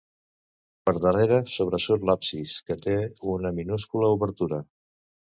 Per 0.89 0.93
darrere 1.01 1.35
sobresurt 1.55 2.07
l'absis, 2.09 2.53
que 2.69 2.77
té 2.85 2.95
una 3.35 3.51
minúscula 3.59 4.09
obertura. 4.15 4.59